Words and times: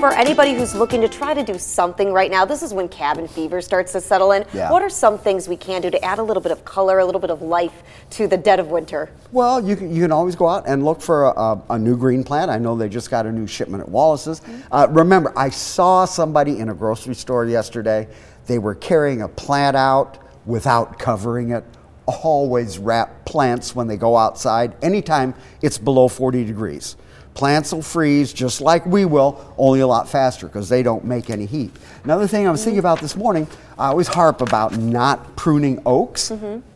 For 0.00 0.14
anybody 0.14 0.54
who's 0.54 0.74
looking 0.74 1.02
to 1.02 1.08
try 1.08 1.34
to 1.34 1.42
do 1.42 1.58
something 1.58 2.10
right 2.10 2.30
now, 2.30 2.46
this 2.46 2.62
is 2.62 2.72
when 2.72 2.88
cabin 2.88 3.28
fever 3.28 3.60
starts 3.60 3.92
to 3.92 4.00
settle 4.00 4.32
in. 4.32 4.46
Yeah. 4.54 4.70
What 4.70 4.80
are 4.80 4.88
some 4.88 5.18
things 5.18 5.46
we 5.46 5.58
can 5.58 5.82
do 5.82 5.90
to 5.90 6.02
add 6.02 6.18
a 6.18 6.22
little 6.22 6.42
bit 6.42 6.52
of 6.52 6.64
color, 6.64 7.00
a 7.00 7.04
little 7.04 7.20
bit 7.20 7.28
of 7.28 7.42
life 7.42 7.82
to 8.12 8.26
the 8.26 8.38
dead 8.38 8.60
of 8.60 8.68
winter? 8.68 9.10
Well, 9.30 9.62
you 9.62 9.76
can, 9.76 9.94
you 9.94 10.00
can 10.00 10.10
always 10.10 10.36
go 10.36 10.48
out 10.48 10.66
and 10.66 10.86
look 10.86 11.02
for 11.02 11.26
a, 11.26 11.38
a, 11.38 11.62
a 11.70 11.78
new 11.78 11.98
green 11.98 12.24
plant. 12.24 12.50
I 12.50 12.56
know 12.56 12.74
they 12.74 12.88
just 12.88 13.10
got 13.10 13.26
a 13.26 13.30
new 13.30 13.46
shipment 13.46 13.82
at 13.82 13.90
Wallace's. 13.90 14.40
Uh, 14.72 14.86
remember, 14.88 15.34
I 15.36 15.50
saw 15.50 16.06
somebody 16.06 16.60
in 16.60 16.70
a 16.70 16.74
grocery 16.74 17.14
store 17.14 17.44
yesterday. 17.44 18.08
They 18.46 18.58
were 18.58 18.76
carrying 18.76 19.20
a 19.20 19.28
plant 19.28 19.76
out 19.76 20.16
without 20.46 20.98
covering 20.98 21.50
it. 21.50 21.64
Always 22.06 22.78
wrap 22.78 23.26
plants 23.26 23.76
when 23.76 23.86
they 23.86 23.98
go 23.98 24.16
outside, 24.16 24.82
anytime 24.82 25.34
it's 25.60 25.76
below 25.76 26.08
40 26.08 26.46
degrees. 26.46 26.96
Plants 27.40 27.72
will 27.72 27.80
freeze 27.80 28.34
just 28.34 28.60
like 28.60 28.84
we 28.84 29.06
will, 29.06 29.54
only 29.56 29.80
a 29.80 29.86
lot 29.86 30.06
faster 30.06 30.46
because 30.46 30.68
they 30.68 30.82
don't 30.82 31.06
make 31.06 31.30
any 31.30 31.46
heat. 31.46 31.70
Another 32.04 32.26
thing 32.26 32.46
I 32.46 32.50
was 32.50 32.62
thinking 32.62 32.78
about 32.80 33.00
this 33.00 33.16
morning, 33.16 33.46
I 33.78 33.86
always 33.86 34.08
harp 34.08 34.42
about 34.42 34.76
not 34.76 35.36
pruning 35.36 35.80
oaks. 35.86 36.30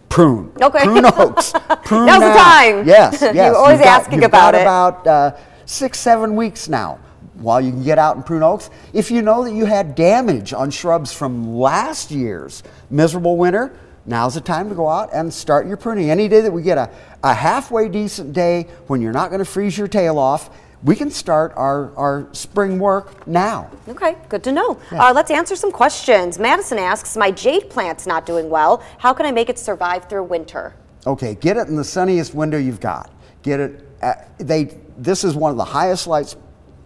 Prune. 0.08 0.50
Okay. 0.62 0.84
Prune 0.84 1.04
oaks. 1.04 1.52
Prune 1.84 2.06
Now's 2.06 2.20
the 2.22 2.32
time. 2.32 2.88
Yes, 2.88 3.20
You're 3.22 3.34
yes. 3.34 3.54
always 3.54 3.72
You've 3.72 3.84
got- 3.84 4.00
asking 4.00 4.14
you've 4.22 4.24
about 4.30 4.52
got 4.52 4.54
it. 4.54 4.62
about 4.62 5.06
uh, 5.06 5.36
six, 5.66 5.98
seven 6.00 6.34
weeks 6.34 6.66
now 6.66 6.98
while 7.34 7.60
you 7.60 7.70
can 7.70 7.84
get 7.84 7.98
out 7.98 8.16
and 8.16 8.24
prune 8.24 8.42
oaks. 8.42 8.70
If 8.94 9.10
you 9.10 9.20
know 9.20 9.44
that 9.44 9.52
you 9.52 9.66
had 9.66 9.94
damage 9.94 10.54
on 10.54 10.70
shrubs 10.70 11.12
from 11.12 11.54
last 11.58 12.10
year's 12.10 12.62
miserable 12.88 13.36
winter, 13.36 13.78
now's 14.06 14.34
the 14.34 14.40
time 14.40 14.68
to 14.68 14.74
go 14.74 14.88
out 14.88 15.10
and 15.12 15.32
start 15.32 15.66
your 15.66 15.76
pruning. 15.76 16.10
Any 16.10 16.28
day 16.28 16.40
that 16.40 16.52
we 16.52 16.62
get 16.62 16.78
a, 16.78 16.90
a 17.22 17.34
halfway 17.34 17.88
decent 17.88 18.32
day 18.32 18.66
when 18.86 19.00
you're 19.00 19.12
not 19.12 19.30
going 19.30 19.38
to 19.40 19.44
freeze 19.44 19.76
your 19.76 19.88
tail 19.88 20.18
off, 20.18 20.50
we 20.84 20.94
can 20.94 21.10
start 21.10 21.52
our, 21.56 21.96
our 21.96 22.28
spring 22.32 22.78
work 22.78 23.26
now. 23.26 23.70
Okay, 23.88 24.16
good 24.28 24.44
to 24.44 24.52
know. 24.52 24.78
Uh, 24.92 25.12
let's 25.14 25.30
answer 25.30 25.56
some 25.56 25.72
questions. 25.72 26.38
Madison 26.38 26.78
asks, 26.78 27.16
my 27.16 27.30
jade 27.30 27.70
plant's 27.70 28.06
not 28.06 28.26
doing 28.26 28.50
well. 28.50 28.84
How 28.98 29.14
can 29.14 29.24
I 29.24 29.32
make 29.32 29.48
it 29.48 29.58
survive 29.58 30.08
through 30.10 30.24
winter? 30.24 30.74
Okay, 31.06 31.34
get 31.36 31.56
it 31.56 31.68
in 31.68 31.76
the 31.76 31.84
sunniest 31.84 32.34
window 32.34 32.58
you've 32.58 32.80
got. 32.80 33.10
Get 33.42 33.60
it. 33.60 33.88
At, 34.00 34.38
they. 34.38 34.76
This 34.96 35.24
is 35.24 35.34
one 35.34 35.50
of 35.50 35.56
the 35.56 35.64
highest 35.64 36.06
lights 36.06 36.36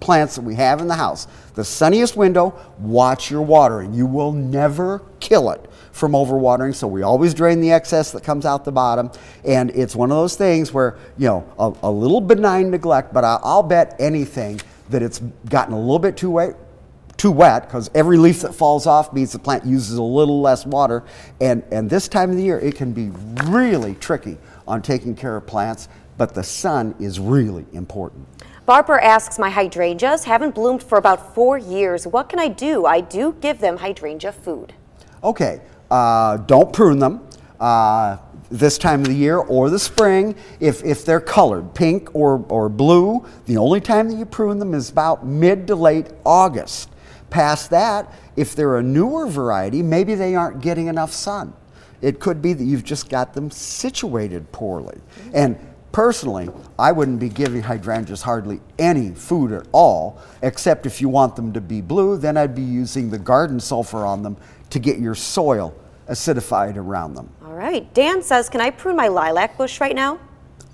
plants 0.01 0.37
that 0.37 0.43
we 0.43 0.55
have 0.55 0.81
in 0.81 0.87
the 0.87 0.95
house. 0.95 1.27
The 1.55 1.65
sunniest 1.65 2.17
window. 2.17 2.59
Watch 2.79 3.31
your 3.31 3.43
watering. 3.43 3.95
You 3.95 4.07
will 4.07 4.33
never 4.33 5.03
kill 5.21 5.51
it 5.51 5.68
from 5.99 6.13
overwatering. 6.13 6.75
So 6.75 6.87
we 6.87 7.03
always 7.03 7.35
drain 7.35 7.61
the 7.61 7.73
excess 7.73 8.13
that 8.13 8.23
comes 8.23 8.47
out 8.47 8.65
the 8.65 8.73
bottom. 8.73 9.11
And 9.45 9.71
it's 9.71 9.95
one 9.95 10.11
of 10.11 10.17
those 10.17 10.37
things 10.37 10.73
where 10.73 10.97
you 11.19 11.27
know 11.27 11.53
a, 11.59 11.89
a 11.89 11.91
little 11.91 12.21
benign 12.21 12.71
neglect, 12.71 13.13
but 13.13 13.25
I, 13.25 13.39
I'll 13.43 13.63
bet 13.63 13.97
anything 13.99 14.61
that 14.91 15.03
it's 15.03 15.19
gotten 15.51 15.75
a 15.75 15.79
little 15.79 15.99
bit 15.99 16.17
too 16.17 16.31
wet 16.31 16.57
too 17.19 17.33
wet 17.33 17.65
because 17.65 17.91
every 17.95 18.17
leaf 18.17 18.41
that 18.41 18.55
falls 18.55 18.87
off 18.87 19.13
means 19.13 19.33
the 19.33 19.39
plant 19.39 19.67
uses 19.67 19.99
a 19.99 20.03
little 20.03 20.41
less 20.41 20.65
water. 20.65 21.05
And, 21.41 21.63
and 21.71 21.91
this 21.91 22.09
time 22.09 22.31
of 22.31 22.37
the 22.37 22.43
year, 22.45 22.61
it 22.61 22.77
can 22.77 22.93
be 22.93 23.11
really 23.51 23.97
tricky 23.97 24.39
on 24.67 24.81
taking 24.81 25.15
care 25.15 25.37
of 25.37 25.47
plants, 25.47 25.89
but 26.17 26.33
the 26.33 26.45
sun 26.45 26.95
is 27.01 27.19
really 27.19 27.67
important. 27.73 28.27
Barbara 28.67 29.03
asks, 29.05 29.39
my 29.39 29.51
hydrangeas 29.51 30.25
haven't 30.25 30.55
bloomed 30.55 30.83
for 30.83 30.99
about 30.99 31.35
four 31.35 31.59
years. 31.59 32.07
What 32.07 32.29
can 32.29 32.39
I 32.39 32.49
do? 32.49 32.87
I 32.87 33.01
do 33.01 33.35
give 33.41 33.59
them 33.59 33.79
hydrangea 33.79 34.33
food. 34.33 34.75
Okay, 35.25 35.61
uh, 35.91 36.37
don't 36.39 36.73
prune 36.73 36.99
them 36.99 37.27
uh, 37.61 38.19
this 38.51 38.79
time 38.79 39.01
of 39.01 39.09
the 39.09 39.15
year 39.15 39.37
or 39.37 39.71
the 39.71 39.79
spring 39.79 40.35
if, 40.61 40.85
if 40.85 41.05
they're 41.05 41.21
colored, 41.21 41.75
pink 41.75 42.15
or, 42.15 42.45
or 42.49 42.69
blue. 42.69 43.27
The 43.47 43.57
only 43.57 43.81
time 43.81 44.09
that 44.09 44.17
you 44.17 44.25
prune 44.25 44.59
them 44.59 44.75
is 44.75 44.91
about 44.91 45.27
mid 45.27 45.67
to 45.69 45.75
late 45.75 46.09
August. 46.25 46.91
Past 47.31 47.71
that, 47.71 48.13
if 48.37 48.55
they're 48.55 48.79
a 48.79 48.83
newer 48.83 49.27
variety, 49.27 49.83
maybe 49.83 50.15
they 50.15 50.35
aren't 50.35 50.63
getting 50.63 50.87
enough 50.87 51.13
sun. 51.13 51.53
It 52.01 52.21
could 52.21 52.41
be 52.41 52.53
that 52.53 52.65
you've 52.65 52.85
just 52.85 53.11
got 53.11 53.35
them 53.35 53.51
situated 53.51 54.51
poorly. 54.53 54.99
And 55.35 55.59
personally, 55.99 56.49
I 56.79 56.93
wouldn't 56.93 57.19
be 57.19 57.29
giving 57.29 57.61
hydrangeas 57.61 58.23
hardly 58.23 58.61
any 58.79 59.11
food 59.11 59.51
at 59.51 59.67
all, 59.73 60.23
except 60.43 60.87
if 60.87 61.01
you 61.01 61.09
want 61.09 61.35
them 61.35 61.53
to 61.55 61.61
be 61.61 61.81
blue, 61.81 62.17
then 62.17 62.37
I'd 62.37 62.55
be 62.55 62.63
using 62.63 63.11
the 63.11 63.19
garden 63.19 63.59
sulfur 63.59 64.07
on 64.07 64.23
them 64.23 64.37
to 64.71 64.79
get 64.79 65.01
your 65.01 65.17
soil 65.17 65.75
acidified 66.09 66.77
around 66.77 67.15
them. 67.15 67.29
All 67.45 67.53
right. 67.53 67.93
Dan 67.95 68.23
says, 68.23 68.49
can 68.49 68.61
I 68.61 68.71
prune 68.71 68.95
my 68.95 69.09
lilac 69.09 69.59
bush 69.59 69.81
right 69.81 69.97
now? 69.97 70.21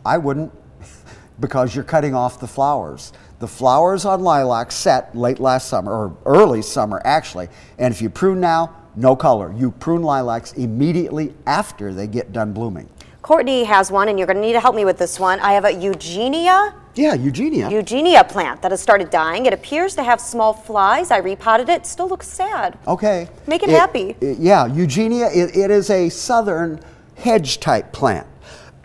I 0.04 0.18
wouldn't 0.18 0.52
because 1.41 1.74
you're 1.74 1.84
cutting 1.84 2.14
off 2.14 2.38
the 2.38 2.46
flowers. 2.46 3.14
The 3.38 3.48
flowers 3.48 4.04
on 4.04 4.20
lilac 4.20 4.70
set 4.72 5.16
late 5.16 5.41
last 5.41 5.70
summer 5.70 5.91
or 5.91 6.18
early 6.26 6.60
summer 6.60 7.00
actually, 7.02 7.48
and 7.78 7.94
if 7.94 8.02
you 8.02 8.10
prune 8.10 8.41
now, 8.41 8.76
no 8.94 9.16
color. 9.16 9.54
You 9.56 9.70
prune 9.70 10.02
lilacs 10.02 10.52
immediately 10.52 11.32
after 11.46 11.94
they 11.94 12.08
get 12.08 12.34
done 12.34 12.52
blooming. 12.52 12.91
Courtney 13.24 13.64
has 13.64 13.90
one, 13.90 14.10
and 14.10 14.18
you're 14.18 14.26
going 14.26 14.36
to 14.36 14.42
need 14.42 14.52
to 14.52 14.60
help 14.60 14.76
me 14.76 14.84
with 14.84 14.98
this 14.98 15.18
one. 15.18 15.40
I 15.40 15.52
have 15.54 15.64
a 15.64 15.72
Eugenia. 15.72 16.74
Yeah, 16.94 17.14
Eugenia. 17.14 17.70
Eugenia 17.70 18.22
plant 18.22 18.60
that 18.60 18.70
has 18.70 18.82
started 18.82 19.08
dying. 19.08 19.46
It 19.46 19.54
appears 19.54 19.94
to 19.94 20.02
have 20.02 20.20
small 20.20 20.52
flies. 20.52 21.10
I 21.10 21.16
repotted 21.16 21.70
it. 21.70 21.86
Still 21.86 22.06
looks 22.06 22.28
sad. 22.28 22.78
Okay. 22.86 23.26
Make 23.46 23.62
it 23.62 23.70
happy. 23.70 24.14
it- 24.20 24.36
yeah, 24.38 24.66
Eugenia, 24.66 25.30
it, 25.32 25.56
it 25.56 25.70
is 25.70 25.88
a 25.88 26.10
southern 26.10 26.80
hedge 27.16 27.60
type 27.60 27.94
plant. 27.94 28.26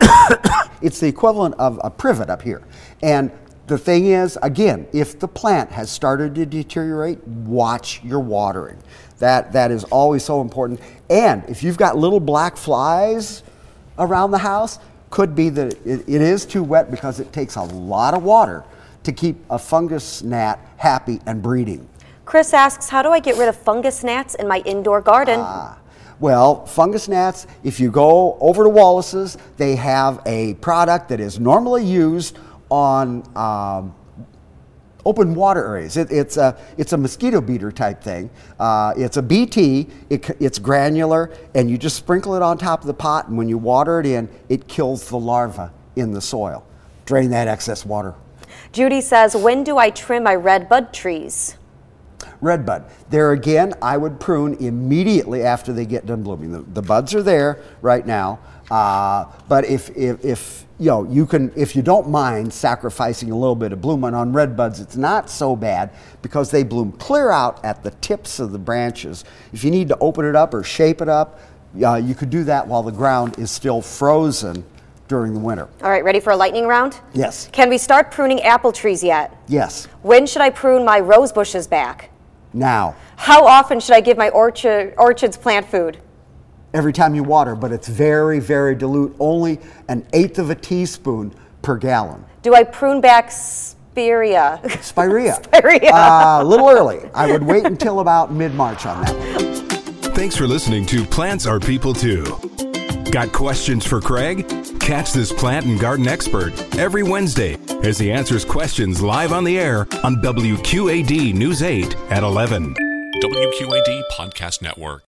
it's 0.80 1.00
the 1.00 1.06
equivalent 1.08 1.54
of 1.56 1.78
a 1.84 1.90
privet 1.90 2.30
up 2.30 2.40
here. 2.40 2.62
And 3.02 3.30
the 3.66 3.76
thing 3.76 4.06
is, 4.06 4.38
again, 4.40 4.88
if 4.94 5.18
the 5.18 5.28
plant 5.28 5.70
has 5.72 5.90
started 5.90 6.34
to 6.36 6.46
deteriorate, 6.46 7.22
watch 7.28 8.02
your 8.02 8.20
watering. 8.20 8.78
That, 9.18 9.52
that 9.52 9.70
is 9.70 9.84
always 9.84 10.24
so 10.24 10.40
important. 10.40 10.80
And 11.10 11.44
if 11.46 11.62
you've 11.62 11.76
got 11.76 11.98
little 11.98 12.20
black 12.20 12.56
flies 12.56 13.42
around 14.00 14.32
the 14.32 14.38
house, 14.38 14.80
could 15.10 15.34
be 15.34 15.48
that 15.50 15.74
it, 15.86 16.08
it 16.08 16.20
is 16.20 16.44
too 16.44 16.62
wet 16.62 16.90
because 16.90 17.20
it 17.20 17.32
takes 17.32 17.56
a 17.56 17.62
lot 17.62 18.14
of 18.14 18.24
water 18.24 18.64
to 19.04 19.12
keep 19.12 19.36
a 19.50 19.58
fungus 19.58 20.22
gnat 20.22 20.58
happy 20.76 21.20
and 21.26 21.42
breeding. 21.42 21.88
Chris 22.24 22.52
asks, 22.52 22.88
how 22.88 23.02
do 23.02 23.10
I 23.10 23.18
get 23.18 23.36
rid 23.36 23.48
of 23.48 23.56
fungus 23.56 24.04
gnats 24.04 24.34
in 24.36 24.46
my 24.46 24.58
indoor 24.64 25.00
garden? 25.00 25.40
Ah. 25.40 25.78
Well, 26.20 26.66
fungus 26.66 27.08
gnats, 27.08 27.46
if 27.64 27.80
you 27.80 27.90
go 27.90 28.36
over 28.40 28.62
to 28.62 28.68
Wallace's, 28.68 29.38
they 29.56 29.74
have 29.76 30.20
a 30.26 30.54
product 30.54 31.08
that 31.08 31.18
is 31.18 31.40
normally 31.40 31.84
used 31.84 32.38
on 32.70 33.24
um, 33.36 33.94
open 35.04 35.34
water 35.34 35.64
areas. 35.64 35.96
It, 35.96 36.10
it's, 36.10 36.36
a, 36.36 36.58
it's 36.76 36.92
a 36.92 36.96
mosquito 36.96 37.40
beater 37.40 37.72
type 37.72 38.02
thing. 38.02 38.30
Uh, 38.58 38.92
it's 38.96 39.16
a 39.16 39.22
BT, 39.22 39.88
it, 40.08 40.30
it's 40.40 40.58
granular, 40.58 41.32
and 41.54 41.70
you 41.70 41.78
just 41.78 41.96
sprinkle 41.96 42.34
it 42.34 42.42
on 42.42 42.58
top 42.58 42.80
of 42.80 42.86
the 42.86 42.94
pot, 42.94 43.28
and 43.28 43.38
when 43.38 43.48
you 43.48 43.58
water 43.58 44.00
it 44.00 44.06
in, 44.06 44.28
it 44.48 44.68
kills 44.68 45.08
the 45.08 45.18
larva 45.18 45.72
in 45.96 46.12
the 46.12 46.20
soil. 46.20 46.66
Drain 47.04 47.30
that 47.30 47.48
excess 47.48 47.84
water. 47.84 48.14
Judy 48.72 49.00
says, 49.00 49.34
when 49.34 49.64
do 49.64 49.78
I 49.78 49.90
trim 49.90 50.24
my 50.24 50.34
red 50.34 50.68
bud 50.68 50.92
trees? 50.92 51.56
Redbud. 52.40 52.84
There 53.10 53.32
again, 53.32 53.74
I 53.82 53.96
would 53.96 54.20
prune 54.20 54.54
immediately 54.54 55.42
after 55.42 55.72
they 55.72 55.84
get 55.84 56.06
done 56.06 56.22
blooming. 56.22 56.52
The, 56.52 56.60
the 56.60 56.82
buds 56.82 57.14
are 57.14 57.22
there 57.22 57.62
right 57.82 58.06
now, 58.06 58.38
uh, 58.70 59.24
but 59.48 59.64
if, 59.64 59.90
if, 59.96 60.24
if 60.24 60.66
you 60.78 60.86
know 60.86 61.04
you 61.04 61.26
can, 61.26 61.52
if 61.56 61.76
you 61.76 61.82
don't 61.82 62.08
mind 62.08 62.52
sacrificing 62.52 63.30
a 63.30 63.36
little 63.36 63.56
bit 63.56 63.72
of 63.72 63.80
bloom 63.80 64.04
on 64.04 64.32
red 64.32 64.56
buds, 64.56 64.80
it's 64.80 64.96
not 64.96 65.28
so 65.28 65.54
bad 65.56 65.90
because 66.22 66.50
they 66.50 66.62
bloom 66.62 66.92
clear 66.92 67.30
out 67.30 67.64
at 67.64 67.82
the 67.82 67.90
tips 67.90 68.38
of 68.40 68.52
the 68.52 68.58
branches. 68.58 69.24
If 69.52 69.64
you 69.64 69.70
need 69.70 69.88
to 69.88 69.98
open 69.98 70.24
it 70.24 70.36
up 70.36 70.54
or 70.54 70.62
shape 70.62 71.00
it 71.00 71.08
up, 71.08 71.40
uh, 71.84 71.96
you 71.96 72.14
could 72.14 72.30
do 72.30 72.44
that 72.44 72.66
while 72.66 72.82
the 72.82 72.92
ground 72.92 73.38
is 73.38 73.50
still 73.50 73.82
frozen 73.82 74.64
during 75.08 75.34
the 75.34 75.40
winter. 75.40 75.68
All 75.82 75.90
right, 75.90 76.04
ready 76.04 76.20
for 76.20 76.30
a 76.30 76.36
lightning 76.36 76.66
round? 76.66 77.00
Yes. 77.14 77.48
Can 77.52 77.68
we 77.68 77.78
start 77.78 78.12
pruning 78.12 78.40
apple 78.42 78.70
trees 78.70 79.02
yet? 79.02 79.36
Yes. 79.48 79.86
When 80.02 80.24
should 80.24 80.40
I 80.40 80.50
prune 80.50 80.84
my 80.84 81.00
rose 81.00 81.32
bushes 81.32 81.66
back? 81.66 82.10
Now, 82.52 82.96
How 83.16 83.44
often 83.44 83.80
should 83.80 83.94
I 83.94 84.00
give 84.00 84.16
my 84.16 84.28
orchard, 84.30 84.94
orchids 84.96 85.36
plant 85.36 85.66
food? 85.66 85.98
Every 86.72 86.92
time 86.92 87.14
you 87.14 87.22
water, 87.22 87.54
but 87.54 87.72
it's 87.72 87.88
very, 87.88 88.40
very 88.40 88.74
dilute, 88.74 89.14
only 89.18 89.58
an 89.88 90.06
eighth 90.12 90.38
of 90.38 90.50
a 90.50 90.54
teaspoon 90.54 91.34
per 91.62 91.76
gallon. 91.76 92.24
Do 92.42 92.54
I 92.54 92.64
prune 92.64 93.00
back 93.00 93.30
spirea? 93.30 94.60
Spirea. 94.82 95.34
Spirea. 95.34 95.90
Uh, 95.92 96.38
a 96.40 96.44
little 96.44 96.68
early. 96.68 97.00
I 97.14 97.30
would 97.30 97.42
wait 97.42 97.64
until 97.64 98.00
about 98.00 98.32
mid 98.32 98.54
March 98.54 98.86
on 98.86 99.04
that. 99.04 99.50
Thanks 100.14 100.36
for 100.36 100.46
listening 100.46 100.86
to 100.86 101.04
Plants 101.04 101.46
Are 101.46 101.60
People 101.60 101.94
Too. 101.94 102.24
Got 103.10 103.32
questions 103.32 103.84
for 103.84 104.00
Craig? 104.00 104.48
Catch 104.78 105.12
this 105.12 105.32
plant 105.32 105.66
and 105.66 105.80
garden 105.80 106.06
expert 106.06 106.52
every 106.76 107.02
Wednesday 107.02 107.58
as 107.82 107.98
he 107.98 108.12
answers 108.12 108.44
questions 108.44 109.02
live 109.02 109.32
on 109.32 109.44
the 109.44 109.58
air 109.58 109.80
on 110.04 110.16
WQAD 110.16 111.34
News 111.34 111.62
8 111.62 111.96
at 112.10 112.22
11. 112.22 112.74
WQAD 113.22 114.02
Podcast 114.16 114.62
Network. 114.62 115.02